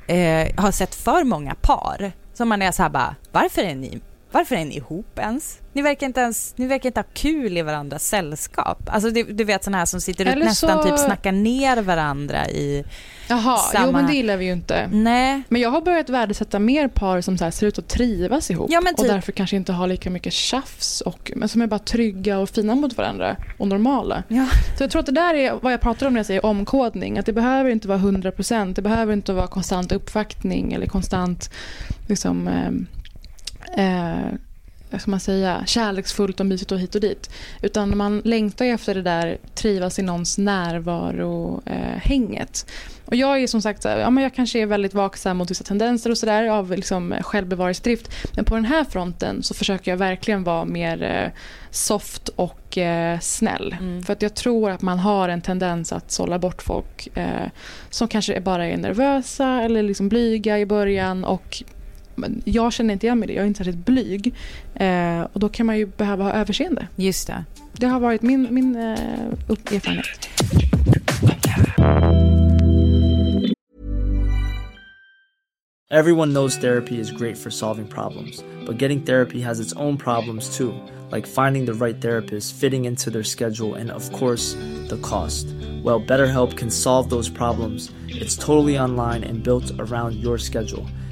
[0.07, 4.01] eh, har sett för många par som man är så här bara, varför är ni
[4.33, 5.59] varför är ni ihop ens?
[5.73, 8.79] Ni verkar inte ens, ni verkar inte ha kul i varandras sällskap.
[8.87, 10.89] Alltså du, du vet sådana här som sitter och nästan så...
[10.89, 12.85] typ snackar ner varandra i
[13.29, 13.87] Jaha, samma...
[13.87, 14.89] jo men det gillar vi ju inte.
[14.93, 15.43] Nej.
[15.49, 18.81] Men jag har börjat värdesätta mer par som så ser ut att trivas ihop ja,
[18.81, 18.99] typ...
[18.99, 22.51] och därför kanske inte har lika mycket tjafs och, men som är bara trygga och
[22.51, 24.23] fina mot varandra och normala.
[24.29, 24.47] Ja.
[24.79, 27.19] Så jag tror att det där är vad jag pratar om när jag säger omkodning.
[27.19, 31.51] Att det behöver inte vara 100%, det behöver inte vara konstant uppvaktning eller konstant
[32.09, 32.98] liksom eh,
[33.77, 34.33] eh,
[34.99, 37.31] ska man säga, kärleksfullt och mysigt och hit och dit.
[37.63, 42.67] Utan man längtar efter det där trivas i någons närvaro-hänget.
[42.69, 45.65] Eh, och jag är som sagt, ja, men jag kanske är väldigt vaksam mot vissa
[45.65, 48.11] tendenser och sådär av liksom självbevarelsedrift.
[48.37, 51.31] Men på den här fronten så försöker jag verkligen vara mer eh,
[51.71, 53.77] soft och eh, snäll.
[53.81, 54.03] Mm.
[54.03, 57.49] För att jag tror att man har en tendens att sålla bort folk eh,
[57.91, 61.63] som kanske bara är nervösa eller liksom blyga i början och
[62.45, 63.35] jag känner inte igen mig det.
[63.35, 64.35] Jag är inte särskilt blyg.
[64.75, 66.89] Eh, och då kan man ju behöva ha överseende.
[66.97, 67.45] Just det.
[67.73, 70.29] Det har varit min, min eh, erfarenhet.
[75.91, 80.55] Everyone knows therapy is great for solving problems, but getting therapy has its own problems
[80.55, 80.75] too,
[81.11, 84.53] like finding the right therapist, fitting into their schedule, and of course,
[84.89, 85.47] the cost.
[85.83, 87.91] Well, BetterHelp can solve those problems.
[88.07, 90.87] It's totally online and built around your schedule.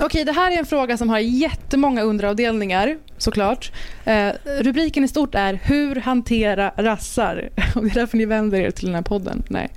[0.00, 3.72] Okej, det här är en fråga som har jättemånga underavdelningar, såklart.
[4.04, 7.50] Eh, rubriken i stort är Hur hantera rassar?
[7.74, 9.42] Och det är därför ni vänder er till den här podden.
[9.48, 9.68] Nej.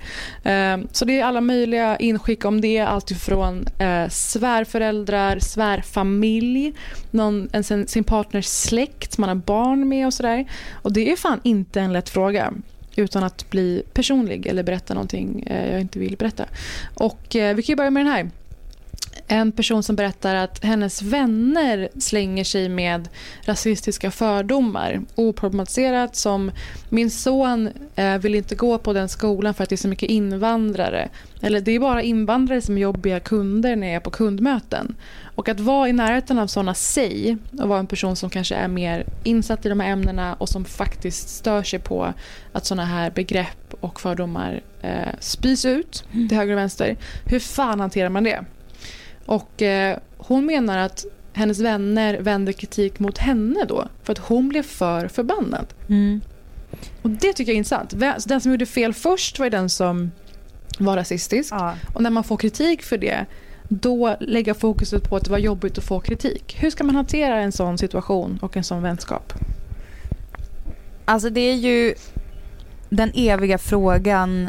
[0.44, 6.72] Eh, så det är alla möjliga inskick om det, alltifrån eh, svärföräldrar, svärfamilj,
[7.10, 10.46] någon, en, sin, sin partners släkt, man har barn med och sådär.
[10.72, 12.52] Och det är fan inte en lätt fråga
[12.96, 16.44] utan att bli personlig eller berätta någonting eh, jag inte vill berätta.
[16.94, 18.30] Och eh, vi kan ju börja med den här
[19.32, 23.08] en person som berättar att hennes vänner slänger sig med
[23.42, 25.00] rasistiska fördomar.
[25.14, 26.50] Oproblematiserat som
[26.88, 30.10] min son eh, vill inte gå på den skolan för att det är så mycket
[30.10, 31.08] invandrare.
[31.42, 34.94] Eller det är bara invandrare som är jobbiga kunder när jag är på kundmöten.
[35.34, 38.68] Och att vara i närheten av sådana sig och vara en person som kanske är
[38.68, 42.14] mer insatt i de här ämnena och som faktiskt stör sig på
[42.52, 46.96] att sådana här begrepp och fördomar eh, spys ut till höger och vänster.
[47.24, 48.44] Hur fan hanterar man det?
[49.30, 54.48] Och eh, hon menar att hennes vänner vänder kritik mot henne då för att hon
[54.48, 55.66] blev för förbannad.
[55.88, 56.20] Mm.
[57.02, 57.94] Och Det tycker jag är intressant.
[58.28, 60.10] Den som gjorde fel först var den som
[60.78, 61.52] var rasistisk.
[61.52, 61.74] Ja.
[61.94, 63.26] Och när man får kritik för det
[63.68, 66.56] då lägga fokuset på att det var jobbigt att få kritik.
[66.58, 69.32] Hur ska man hantera en sån situation och en sån vänskap?
[71.04, 71.94] Alltså det är ju
[72.88, 74.48] den eviga frågan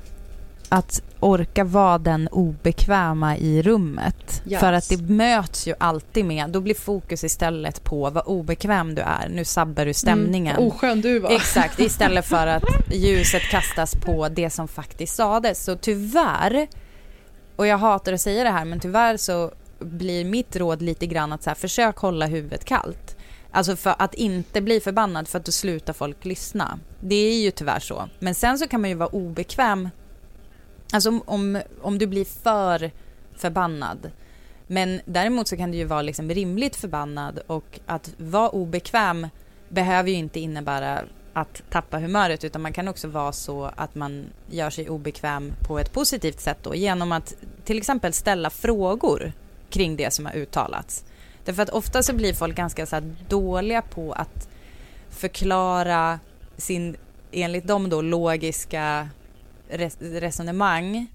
[0.69, 4.43] att orka vara den obekväma i rummet.
[4.45, 4.59] Yes.
[4.59, 9.01] För att det möts ju alltid med, då blir fokus istället på vad obekväm du
[9.01, 10.55] är, nu sabbar du stämningen.
[10.55, 11.31] Mm, oskön du var.
[11.31, 15.63] Exakt, istället för att ljuset kastas på det som faktiskt sades.
[15.63, 16.67] Så tyvärr,
[17.55, 21.33] och jag hatar att säga det här, men tyvärr så blir mitt råd lite grann
[21.33, 23.17] att så här, försök hålla huvudet kallt.
[23.51, 26.79] Alltså för att inte bli förbannad för att då slutar folk lyssna.
[26.99, 28.09] Det är ju tyvärr så.
[28.19, 29.89] Men sen så kan man ju vara obekväm
[30.91, 32.91] Alltså om, om du blir för
[33.35, 34.11] förbannad.
[34.67, 39.27] Men däremot så kan du ju vara liksom rimligt förbannad och att vara obekväm
[39.69, 41.01] behöver ju inte innebära
[41.33, 45.79] att tappa humöret utan man kan också vara så att man gör sig obekväm på
[45.79, 49.33] ett positivt sätt då genom att till exempel ställa frågor
[49.69, 51.05] kring det som har uttalats.
[51.45, 54.49] Därför att ofta så blir folk ganska så dåliga på att
[55.09, 56.19] förklara
[56.57, 56.97] sin,
[57.31, 59.09] enligt dem då, logiska
[59.99, 61.07] resonemang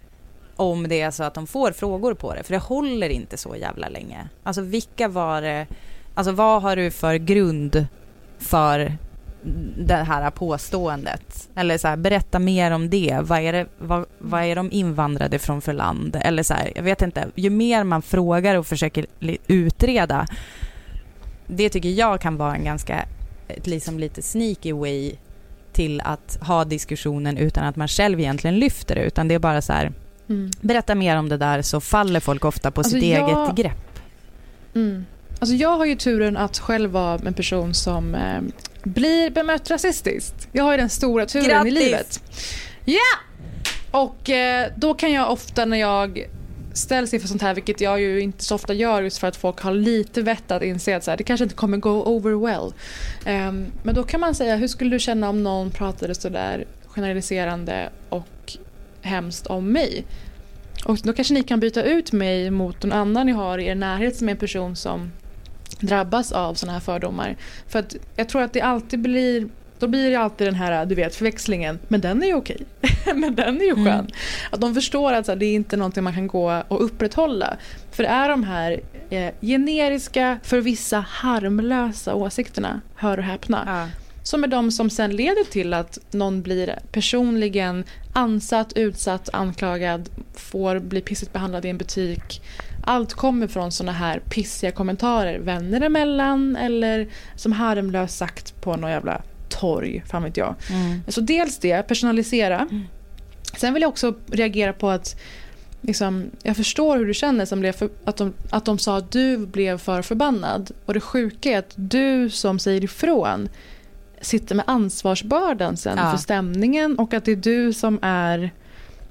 [0.57, 2.43] om det är så att de får frågor på det.
[2.43, 4.29] För det håller inte så jävla länge.
[4.43, 5.67] Alltså vilka var det,
[6.15, 7.87] alltså vad har du för grund
[8.39, 8.97] för
[9.79, 11.49] det här påståendet?
[11.55, 13.19] Eller så här, berätta mer om det.
[13.23, 16.17] Vad är, det, vad, vad är de invandrade från för land?
[16.21, 17.29] Eller så här, jag vet inte.
[17.35, 19.07] Ju mer man frågar och försöker
[19.47, 20.27] utreda,
[21.47, 23.05] det tycker jag kan vara en ganska,
[23.65, 25.17] liksom lite sneaky way
[25.77, 29.63] till att ha diskussionen utan att man själv egentligen lyfter det, utan det är bara
[29.63, 29.93] så här,
[30.29, 30.51] mm.
[30.61, 33.29] berätta mer om det där så faller folk ofta på alltså sitt jag...
[33.29, 34.01] eget grepp.
[34.75, 35.07] Mm.
[35.39, 38.41] Alltså jag har ju turen att själv vara en person som eh,
[38.85, 40.49] blir bemött rasistiskt.
[40.53, 41.73] Jag har ju den stora turen Grattis.
[41.73, 42.23] i livet.
[42.85, 42.93] Ja!
[42.93, 44.03] Yeah!
[44.05, 46.27] Och eh, då kan jag ofta när jag
[46.77, 49.61] ställs inför sånt här, vilket jag ju inte så ofta gör just för att folk
[49.61, 52.73] har lite vett att inse att så här, det kanske inte kommer gå over well.
[53.27, 57.91] Um, men då kan man säga, hur skulle du känna om någon pratade sådär generaliserande
[58.09, 58.57] och
[59.03, 60.07] hemskt om mig?
[60.85, 63.75] Och då kanske ni kan byta ut mig mot någon annan ni har i er
[63.75, 65.13] närhet som är en person som
[65.81, 67.37] drabbas av sådana här fördomar.
[67.69, 70.95] För att jag tror att det alltid blir då blir det alltid den här du
[70.95, 72.67] vet, förväxlingen, men den är ju okej.
[73.15, 73.87] men den är ju skön.
[73.87, 74.07] Mm.
[74.51, 77.57] Att de förstår att det är inte någonting man kan gå och upprätthålla.
[77.91, 83.63] För det är de här eh, generiska, för vissa harmlösa åsikterna, hör och häpna.
[83.67, 84.03] Ja.
[84.23, 90.79] Som är de som sen leder till att någon blir personligen ansatt, utsatt, anklagad, får
[90.79, 92.43] bli pissigt behandlad i en butik.
[92.85, 98.91] Allt kommer från såna här pissiga kommentarer vänner emellan eller som harmlöst sagt på någon
[98.91, 100.55] jävla torg, fan vet jag.
[100.71, 101.01] Mm.
[101.09, 102.61] Så dels det, personalisera.
[102.71, 102.85] Mm.
[103.57, 105.21] Sen vill jag också reagera på att
[105.81, 109.11] liksom, jag förstår hur du känner som blev för, att, de, att de sa att
[109.11, 110.71] du blev för förbannad.
[110.87, 113.49] Och det sjuka är att du som säger ifrån
[114.21, 116.11] sitter med ansvarsbördan sen ja.
[116.11, 118.51] för stämningen och att det är du som är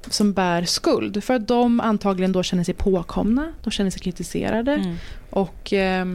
[0.10, 1.24] som bär skuld.
[1.24, 4.74] För att de antagligen då känner sig påkomna, de känner sig kritiserade.
[4.74, 4.95] Mm.
[5.30, 6.06] Och eh,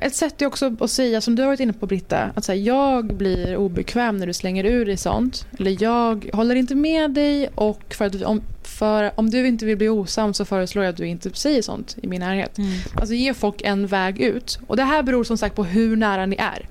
[0.00, 2.62] ett sätt är också att säga, som du har varit inne på Britta, att säga,
[2.62, 5.46] jag blir obekväm när du slänger ur dig sånt.
[5.58, 9.76] Eller jag håller inte med dig och för att, om, för om du inte vill
[9.76, 12.58] bli osam så föreslår jag att du inte säger sånt i min närhet.
[12.58, 12.70] Mm.
[12.94, 14.58] Alltså ge folk en väg ut.
[14.66, 16.68] Och det här beror som sagt på hur nära ni är.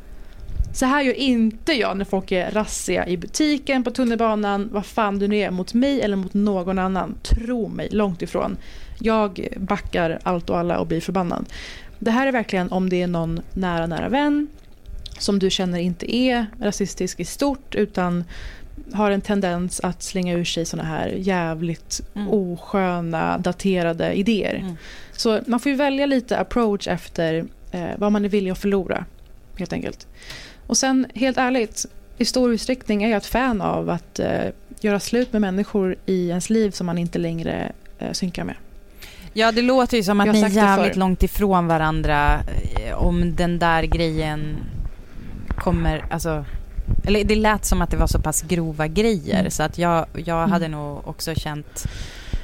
[0.73, 5.19] Så här gör inte jag när folk är rassiga i butiken, på tunnelbanan, vad fan
[5.19, 7.15] du nu är, mot mig eller mot någon annan.
[7.23, 8.58] Tro mig, långt ifrån.
[8.99, 11.45] Jag backar allt och alla och blir förbannad.
[12.00, 14.48] Det här är verkligen om det är någon nära, nära vän
[15.20, 18.24] som du känner inte är rasistisk i stort utan
[18.94, 22.28] har en tendens att slänga ur sig såna här jävligt mm.
[22.28, 24.56] osköna, daterade idéer.
[24.56, 24.76] Mm.
[25.12, 29.06] Så man får välja lite approach efter eh, vad man är villig att förlora,
[29.58, 30.08] helt enkelt.
[30.68, 31.86] Och sen, helt ärligt,
[32.18, 36.30] i stor utsträckning är jag ett fan av att eh, göra slut med människor i
[36.30, 38.56] ens liv som man inte längre eh, synkar med.
[39.38, 42.39] Ja, det låter ju som att ni är jävligt långt ifrån varandra
[42.86, 44.58] eh, om den där grejen
[45.58, 46.45] kommer, alltså
[47.04, 49.52] eller det lät som att det var så pass grova grejer mm.
[49.52, 50.52] så att jag, jag mm.
[50.52, 51.86] hade nog också känt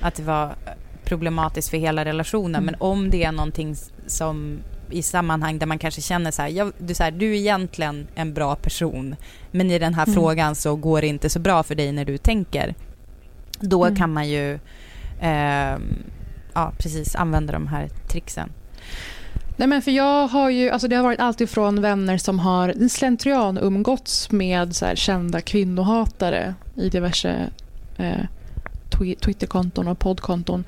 [0.01, 0.56] att det var
[1.03, 2.56] problematiskt för hela relationen.
[2.56, 2.65] Mm.
[2.65, 3.75] Men om det är någonting
[4.08, 7.36] som i sammanhang där man kanske känner så här, jag, du, så här, du är
[7.36, 9.15] egentligen en bra person
[9.51, 10.15] men i den här mm.
[10.15, 12.75] frågan så går det inte så bra för dig när du tänker.
[13.60, 13.95] Då mm.
[13.95, 14.60] kan man ju
[15.19, 15.77] eh,
[16.56, 18.50] ja, precis använda de här tricksen.
[19.58, 23.58] Nej, men för jag har ju, alltså det har varit alltifrån vänner som har slentrian
[23.58, 27.50] umgåtts med så här kända kvinnohatare i diverse
[27.98, 28.26] eh,
[29.22, 30.63] Twitterkonton och poddkonton,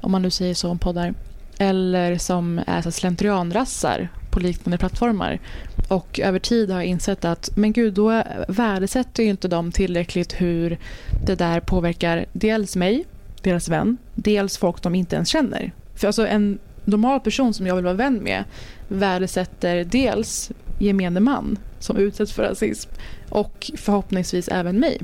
[0.00, 1.14] om man nu säger så om poddar.
[1.58, 5.40] Eller som är så slentrianrassar på liknande plattformar.
[5.88, 10.40] Och över tid har jag insett att men gud, då värdesätter ju inte de tillräckligt
[10.40, 10.78] hur
[11.26, 13.04] det där påverkar dels mig,
[13.42, 15.72] deras vän, dels folk de inte ens känner.
[15.94, 18.44] För alltså en normal person som jag vill vara vän med
[18.88, 22.90] värdesätter dels gemene man som utsätts för rasism
[23.28, 25.00] och förhoppningsvis även mig.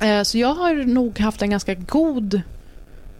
[0.00, 2.40] Eh, så jag har nog haft en ganska god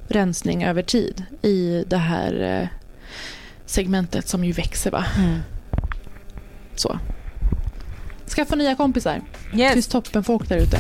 [0.08, 2.68] rensning över tid i det här eh,
[3.66, 4.90] segmentet som ju växer.
[4.90, 5.04] Va?
[5.18, 5.38] Mm.
[6.74, 6.98] Så.
[8.26, 9.14] Skaffa nya kompisar.
[9.14, 9.22] Yes.
[9.52, 10.78] Det finns toppenfolk där ute.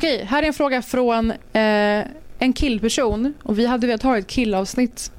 [0.00, 2.04] Okej, här är en fråga från eh,
[2.38, 3.34] en killperson.
[3.42, 5.12] Och vi hade velat ha ett killavsnitt.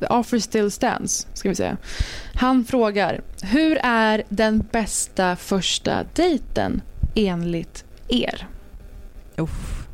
[0.00, 1.76] The offer still stands, ska vi säga.
[2.34, 6.82] Han frågar, hur är den bästa första dejten
[7.14, 8.46] enligt er?
[9.36, 9.86] Uff.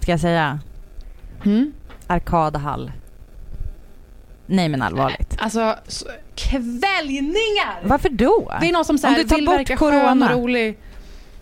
[0.00, 0.60] Ska jag säga?
[1.44, 1.72] Mm?
[2.06, 2.92] Arkadhall.
[4.46, 5.36] Nej men allvarligt.
[5.38, 5.76] Alltså,
[6.34, 7.80] kväljningar!
[7.82, 8.52] Varför då?
[8.60, 10.34] Det är någon som så här, Om du tar vill bort verka corona.
[10.34, 10.78] och rolig.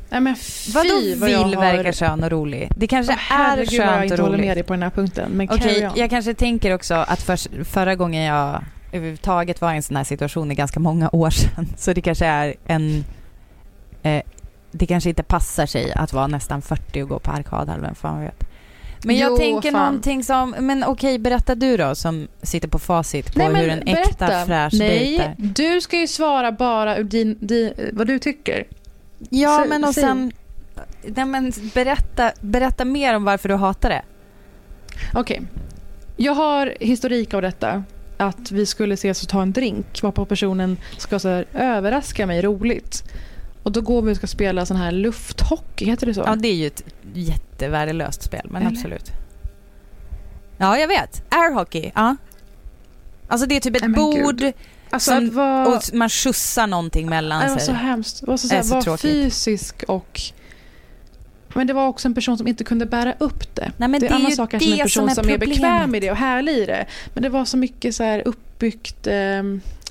[0.09, 1.63] Nej men fy Vadå vad vill har...
[1.63, 2.71] verka skön och rolig?
[2.77, 3.79] Det kanske oh, är skönt och roligt.
[3.79, 5.33] jag inte håller med dig på den här punkten.
[5.33, 9.83] Men okay, jag kanske tänker också att för, förra gången jag överhuvudtaget var i en
[9.83, 11.67] sån här situation är ganska många år sedan.
[11.77, 13.05] Så det kanske är en...
[14.03, 14.23] Eh,
[14.73, 18.45] det kanske inte passar sig att vara nästan 40 och gå på arkadhallen, fan vet.
[19.05, 19.81] Men jag jo, tänker fan.
[19.81, 23.85] någonting som, men okej berätta du då som sitter på facit på Nej, hur en
[23.85, 24.01] berätta.
[24.11, 28.67] äkta fräsch Nej, dejt du ska ju svara bara ur din, din, vad du tycker.
[29.19, 30.33] Ja, så, men och sen...
[31.03, 34.03] Nej, men berätta, berätta mer om varför du hatar det.
[35.15, 35.21] Okej.
[35.21, 35.41] Okay.
[36.17, 37.85] Jag har historik av detta.
[38.19, 42.43] Att vi skulle ses och ta en drink varpå personen ska så här, överraska mig
[42.43, 43.05] roligt.
[43.63, 46.23] Och då går vi och ska spela sån här lufthockey, heter det så?
[46.27, 48.71] Ja, det är ju ett jättevärdelöst spel, men Eller?
[48.71, 49.13] absolut.
[50.57, 51.23] Ja, jag vet.
[51.29, 52.17] Airhockey, ja.
[53.29, 54.53] Alltså det är typ ett bord
[54.91, 55.77] Alltså, så, var...
[55.77, 57.49] Och man skjutsar någonting mellan sig.
[57.49, 58.21] Det var så hemskt.
[58.21, 60.21] Det var så, så, så var fysisk och...
[61.55, 63.73] Men det var också en person som inte kunde bära upp det.
[63.77, 66.01] Nej, det är, en annan sak än en person som är, som är bekväm i
[66.01, 66.87] det och härlig i det.
[67.15, 69.07] Men det var så mycket så här uppbyggt...
[69.07, 69.43] Eh,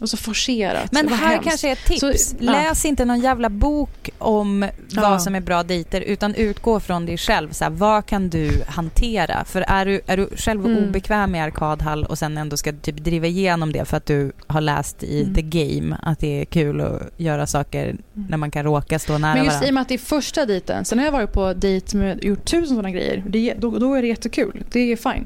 [0.01, 0.91] och så forcerat.
[0.91, 1.49] Men här hemskt.
[1.49, 1.99] kanske är ett tips.
[1.99, 2.89] Så, Läs ja.
[2.89, 4.59] inte någon jävla bok om
[4.95, 5.19] vad ja.
[5.19, 7.51] som är bra dejter utan utgå från dig själv.
[7.51, 9.45] Så här, vad kan du hantera?
[9.45, 10.83] För är du, är du själv mm.
[10.83, 14.61] obekväm i arkadhall och sen ändå ska typ driva igenom det för att du har
[14.61, 15.35] läst i mm.
[15.35, 17.99] the game att det är kul att göra saker mm.
[18.29, 19.35] när man kan råka stå nära varandra.
[19.35, 19.67] Men just varandra.
[19.67, 20.85] i och med att det är första dejten.
[20.85, 23.23] Sen har jag varit på dejt med gjort tusen sådana grejer.
[23.27, 24.63] Det, då, då är det jättekul.
[24.71, 25.25] Det är fine.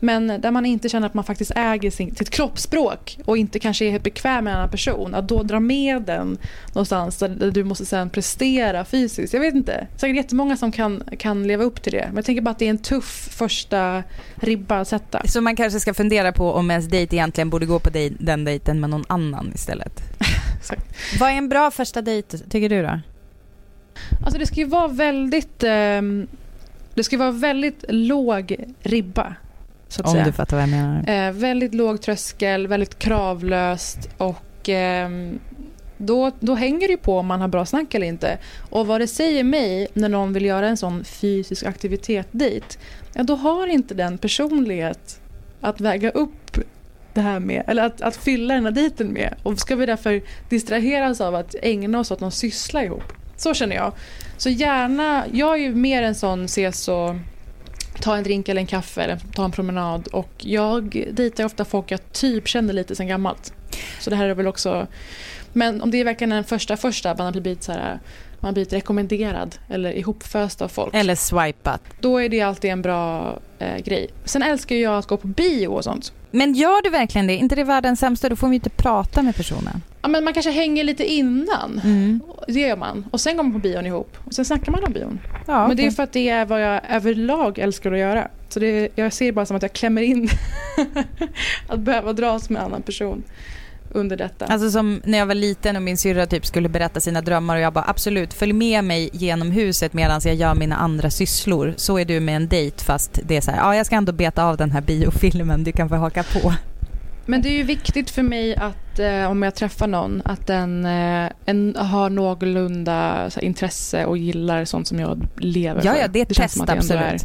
[0.00, 3.84] Men där man inte känner att man faktiskt äger sin, sitt kroppsspråk och inte kanske
[3.84, 5.14] är bekväm med en annan person.
[5.14, 6.38] Att då dra med den
[6.72, 9.34] någonstans där du måste sen prestera fysiskt.
[9.34, 9.86] Jag vet inte.
[9.96, 12.04] Säkert jättemånga som kan, kan leva upp till det.
[12.06, 14.02] Men jag tänker bara att det är en tuff första
[14.34, 15.22] ribba att sätta.
[15.26, 18.80] Så man kanske ska fundera på om ens dejt egentligen borde gå på den dejten
[18.80, 20.02] med någon annan istället.
[21.20, 23.00] Vad är en bra första dejt tycker du då?
[24.24, 25.62] Alltså det ska ju vara väldigt...
[25.62, 26.02] Eh,
[26.94, 29.34] det ska vara väldigt låg ribba.
[29.90, 30.24] Så att Om säga.
[30.24, 31.28] du fattar vad jag menar.
[31.28, 35.10] Eh, väldigt låg tröskel, väldigt kravlöst och eh,
[35.96, 38.38] då, då hänger det på om man har bra snack eller inte.
[38.70, 42.78] Och vad det säger mig när någon vill göra en sån fysisk aktivitet dit,
[43.12, 45.20] ja då har inte den personlighet
[45.60, 46.58] att väga upp
[47.14, 49.34] det här med, eller att, att fylla den här dejten med.
[49.42, 53.12] Och ska vi därför distraheras av att ägna oss åt någon syssla ihop.
[53.36, 53.92] Så känner jag.
[54.36, 57.14] Så gärna, jag är ju mer en sån ses och
[58.00, 60.08] ta en drink eller en kaffe eller ta en promenad.
[60.08, 63.52] Och jag dejtar ofta folk jag typ känner lite sen gammalt.
[64.00, 64.86] Så det här är väl också...
[65.52, 68.00] Men om det är verkligen den första första, man har blivit så här,
[68.40, 70.94] man blivit rekommenderad eller ihopföst av folk.
[70.94, 71.82] Eller swipat.
[72.00, 74.10] Då är det alltid en bra eh, grej.
[74.24, 76.12] Sen älskar jag att gå på bio och sånt.
[76.30, 77.36] Men gör du verkligen det?
[77.36, 78.28] inte det världens sämsta?
[78.28, 79.82] Då får vi inte prata med personen.
[80.02, 81.80] Ja, men man kanske hänger lite innan.
[81.84, 82.20] Mm.
[82.46, 83.06] Det gör man.
[83.10, 84.16] Och sen går man på bion ihop.
[84.24, 85.20] Och sen snackar man om bion.
[85.46, 88.28] Ja, Men det är för att det är vad jag överlag älskar att göra.
[88.48, 90.28] Så det, jag ser det bara som att jag klämmer in
[91.68, 93.22] att behöva dras med en annan person
[93.92, 94.44] under detta.
[94.46, 97.62] Alltså som när jag var liten och min syrra typ skulle berätta sina drömmar och
[97.62, 101.74] jag bara absolut följ med mig genom huset medan jag gör mina andra sysslor.
[101.76, 104.12] Så är du med en dejt fast det är så här, ja jag ska ändå
[104.12, 106.54] beta av den här biofilmen, du kan få haka på.
[107.26, 110.84] Men det är ju viktigt för mig att eh, om jag träffar någon att den
[110.84, 116.00] eh, en, har någorlunda så här, intresse och gillar sånt som jag lever Ja för.
[116.00, 117.02] ja, det är ett test att det ändå absolut.
[117.04, 117.20] Är.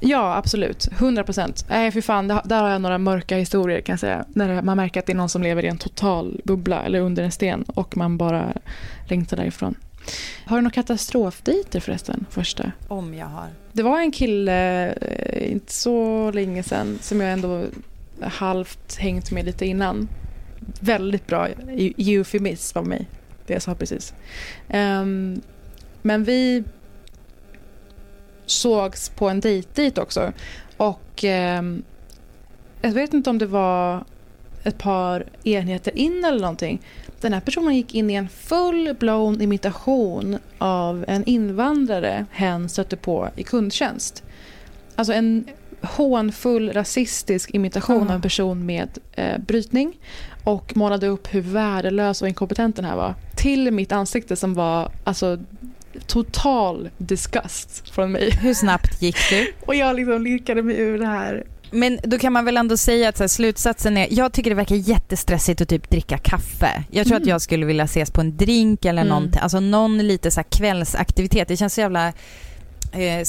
[0.00, 0.88] Ja, absolut.
[0.98, 1.66] 100 procent.
[1.68, 2.28] Nej, för fan.
[2.28, 4.24] det- Där har jag några mörka historier kan jag säga.
[4.28, 7.22] När man märker att det är någon som lever i en total bubbla eller under
[7.22, 8.52] en sten och man bara
[9.08, 9.74] längtar därifrån.
[10.46, 12.26] Har du några katastrofdejter förresten?
[12.30, 12.72] Första.
[12.88, 13.46] Om jag har.
[13.72, 17.62] Det var en kille, eh, inte så länge sedan, som jag ändå
[18.22, 20.08] halvt hängt med lite innan.
[20.80, 21.48] Väldigt bra
[21.96, 23.08] eufemism av mig,
[23.46, 24.14] det jag sa precis.
[24.74, 25.40] Um,
[26.02, 26.64] men vi
[28.46, 30.32] sågs på en dejtdejt också.
[30.76, 31.24] Och
[31.58, 31.82] um,
[32.82, 34.04] jag vet inte om det var
[34.64, 36.82] ett par enheter in eller någonting.
[37.20, 43.28] Den här personen gick in i en full-blown imitation av en invandrare hen stötte på
[43.36, 44.22] i kundtjänst.
[44.96, 45.44] Alltså en
[45.86, 48.10] hånfull rasistisk imitation Ah.
[48.10, 49.92] av en person med eh, brytning
[50.44, 53.14] och målade upp hur värdelös och inkompetent den här var.
[53.36, 55.38] Till mitt ansikte som var alltså
[56.06, 58.30] total disgust från mig.
[58.40, 59.52] Hur snabbt gick du?
[59.66, 61.44] Och jag liksom lirkade mig ur det här.
[61.70, 64.76] Men då kan man väl ändå säga att här, slutsatsen är, jag tycker det verkar
[64.76, 66.84] jättestressigt att typ dricka kaffe.
[66.90, 67.22] Jag tror Mm.
[67.22, 69.08] att jag skulle vilja ses på en drink eller Mm.
[69.14, 71.48] någonting, alltså någon lite så här kvällsaktivitet.
[71.48, 72.08] Det känns så jävla
[72.92, 73.22] eh,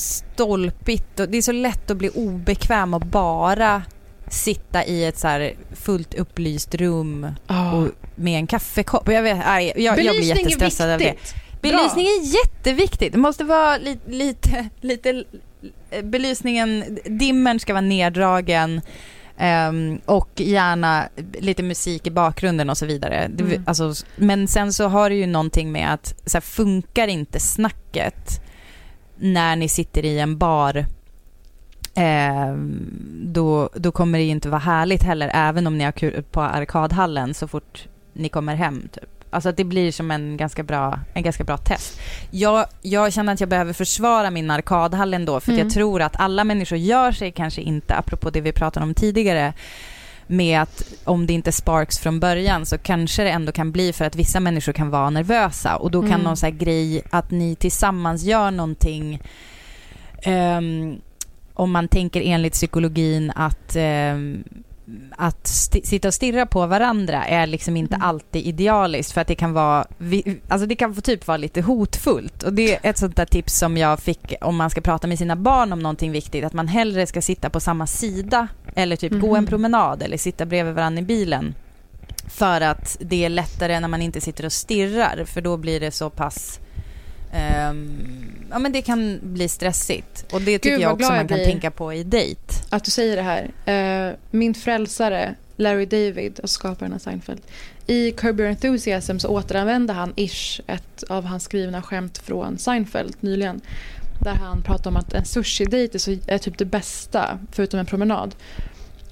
[0.00, 3.82] stolpigt och det är så lätt att bli obekväm och bara
[4.28, 7.26] sitta i ett så här fullt upplyst rum
[7.74, 9.08] och med en kaffekopp.
[9.12, 11.14] Jag, vet, aj, jag, jag blir jättestressad av det.
[11.62, 13.12] Belysning är jätteviktigt.
[13.12, 15.24] Det måste vara li, lite, lite,
[16.02, 18.80] belysningen, dimmern ska vara neddragen
[19.38, 23.30] ehm, och gärna lite musik i bakgrunden och så vidare.
[23.34, 23.62] Det, Mm.
[23.66, 28.40] alltså, men sen så har det ju någonting med att så här, funkar inte snacket
[29.20, 30.86] när ni sitter i en bar
[31.94, 32.90] ehm,
[33.24, 36.40] då, då kommer det ju inte vara härligt heller även om ni har kul på
[36.40, 39.04] arkadhallen så fort ni kommer hem typ.
[39.32, 42.00] Alltså att det blir som en ganska bra, en ganska bra test.
[42.30, 45.64] Jag, jag känner att jag behöver försvara min arkadhall ändå för Mm.
[45.64, 49.52] jag tror att alla människor gör sig kanske inte, apropå det vi pratade om tidigare,
[50.30, 54.04] med att om det inte sparks från början så kanske det ändå kan bli för
[54.04, 56.20] att vissa människor kan vara nervösa och då kan Mm.
[56.22, 59.20] någon så här grej att ni tillsammans gör någonting
[60.22, 61.00] ehm,
[61.54, 64.44] om man tänker enligt psykologin att ehm,
[65.16, 68.06] att sti- sitta och stirra på varandra är liksom inte Mm.
[68.06, 71.60] alltid idealiskt för att det kan vara, vi- alltså det kan få typ vara lite
[71.62, 75.06] hotfullt och det är ett sånt där tips som jag fick om man ska prata
[75.06, 78.96] med sina barn om någonting viktigt, att man hellre ska sitta på samma sida eller
[78.96, 79.46] typ gå en Mhm.
[79.46, 81.54] promenad eller sitta bredvid varandra i bilen
[82.28, 85.90] för att det är lättare när man inte sitter och stirrar för då blir det
[85.90, 86.60] så pass
[87.32, 91.38] ehm, ja men det kan bli stressigt och det tycker Gud, jag också man kan
[91.38, 92.40] tänka på i dejt.
[92.70, 93.50] Att du säger det här.
[94.08, 97.40] Eh, min frälsare, Larry David, och skaparen av Seinfeld.
[97.86, 103.16] I Curb Your Enthusiasm så återanvände han ish ett av hans skrivna skämt från Seinfeld
[103.20, 103.60] nyligen.
[104.24, 107.86] Där han pratar om att en sushi-dejt är, så, är typ det bästa, förutom en
[107.86, 108.34] promenad.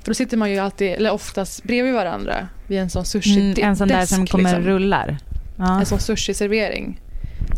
[0.02, 3.54] För då sitter man ju alltid, eller oftast bredvid varandra vid en sån sushi Mm,
[3.68, 4.64] en sån där som kommer liksom.
[4.64, 5.18] rullar.
[5.58, 5.80] Ja.
[5.80, 6.96] En sån sushi-servering.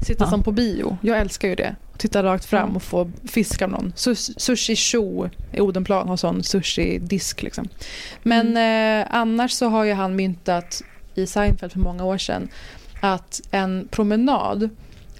[0.03, 0.31] Sitta Ja.
[0.31, 0.99] som på bio.
[1.03, 1.76] Jag älskar ju det.
[1.97, 3.93] Titta rakt fram och få fisk av någon.
[3.97, 7.43] Sus- Sushi Cho i Odenplan har sån sushi-disk.
[7.43, 7.68] Liksom.
[8.22, 9.01] Men Mm.
[9.03, 10.83] eh, annars så har ju han myntat
[11.14, 12.49] i Seinfeld för många år sedan
[13.01, 14.68] att en promenad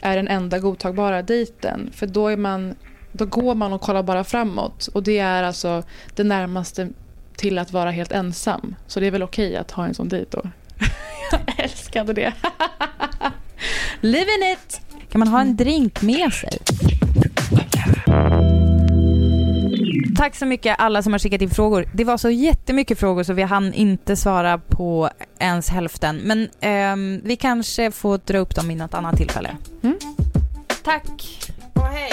[0.01, 1.91] är den enda godtagbara dejten.
[1.95, 2.75] För då, är man,
[3.13, 4.87] då går man och kollar bara framåt.
[4.87, 5.83] Och det är alltså
[6.15, 6.89] det närmaste
[7.37, 8.75] till att vara helt ensam.
[8.87, 10.43] Så det är väl okej att ha en sån dejt då.
[11.33, 12.33] Jag älskade det.
[14.01, 14.81] Living it!
[15.13, 16.59] Kan man ha en drink med sig?
[20.17, 21.89] Tack så mycket alla som har skickat in frågor.
[21.95, 26.17] Det var så jättemycket frågor så vi hann inte svara på ens hälften.
[26.17, 29.57] Men eh, vi kanske får dra upp dem i något annat tillfälle.
[29.83, 29.99] Mm.
[30.83, 31.41] Tack
[31.75, 32.13] och hej.